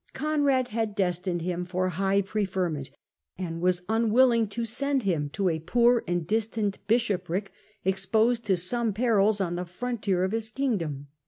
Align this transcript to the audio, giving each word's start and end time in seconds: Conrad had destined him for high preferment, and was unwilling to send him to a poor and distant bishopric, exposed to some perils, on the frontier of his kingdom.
Conrad 0.13 0.69
had 0.69 0.95
destined 0.95 1.43
him 1.43 1.63
for 1.63 1.89
high 1.89 2.21
preferment, 2.23 2.89
and 3.37 3.61
was 3.61 3.83
unwilling 3.87 4.47
to 4.47 4.65
send 4.65 5.03
him 5.03 5.29
to 5.33 5.47
a 5.47 5.59
poor 5.59 6.03
and 6.07 6.25
distant 6.25 6.79
bishopric, 6.87 7.51
exposed 7.85 8.43
to 8.45 8.57
some 8.57 8.93
perils, 8.93 9.39
on 9.39 9.53
the 9.57 9.63
frontier 9.65 10.23
of 10.23 10.31
his 10.31 10.49
kingdom. 10.49 11.05